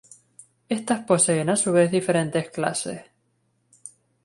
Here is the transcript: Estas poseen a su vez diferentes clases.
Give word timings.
Estas 0.77 1.03
poseen 1.05 1.47
a 1.51 1.55
su 1.55 1.71
vez 1.71 1.91
diferentes 1.91 2.49
clases. 2.49 3.01